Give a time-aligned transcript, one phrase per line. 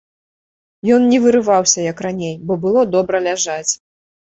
[0.95, 3.71] Ён не вырываўся, як раней, бо было добра ляжаць.